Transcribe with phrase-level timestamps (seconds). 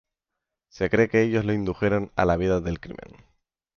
[0.69, 3.23] Se cree que ellos lo indujeron a la vida del crimen.